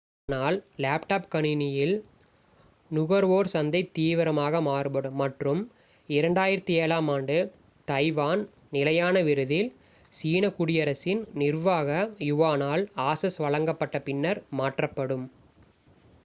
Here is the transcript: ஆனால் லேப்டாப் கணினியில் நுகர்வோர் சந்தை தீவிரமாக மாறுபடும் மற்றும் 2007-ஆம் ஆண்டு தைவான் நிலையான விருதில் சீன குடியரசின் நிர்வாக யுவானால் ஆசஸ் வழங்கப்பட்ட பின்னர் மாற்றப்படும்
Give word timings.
ஆனால் 0.25 0.55
லேப்டாப் 0.83 1.27
கணினியில் 1.27 1.93
நுகர்வோர் 2.91 3.49
சந்தை 3.51 3.81
தீவிரமாக 3.91 4.61
மாறுபடும் 4.67 5.19
மற்றும் 5.21 5.61
2007-ஆம் 6.09 7.11
ஆண்டு 7.15 7.37
தைவான் 7.87 8.43
நிலையான 8.71 9.21
விருதில் 9.21 9.69
சீன 10.13 10.53
குடியரசின் 10.57 11.23
நிர்வாக 11.37 12.01
யுவானால் 12.25 12.85
ஆசஸ் 13.07 13.39
வழங்கப்பட்ட 13.45 13.99
பின்னர் 14.01 14.41
மாற்றப்படும் 14.55 15.27